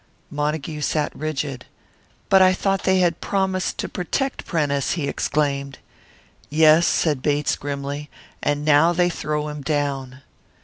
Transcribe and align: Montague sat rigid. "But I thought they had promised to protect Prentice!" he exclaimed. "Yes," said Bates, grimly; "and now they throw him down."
Montague 0.31 0.81
sat 0.81 1.15
rigid. 1.15 1.65
"But 2.29 2.41
I 2.41 2.53
thought 2.53 2.85
they 2.85 2.97
had 3.01 3.21
promised 3.21 3.77
to 3.77 3.87
protect 3.87 4.45
Prentice!" 4.45 4.93
he 4.93 5.07
exclaimed. 5.07 5.77
"Yes," 6.49 6.87
said 6.87 7.21
Bates, 7.21 7.55
grimly; 7.55 8.09
"and 8.41 8.65
now 8.65 8.93
they 8.93 9.11
throw 9.11 9.47
him 9.47 9.61
down." 9.61 10.23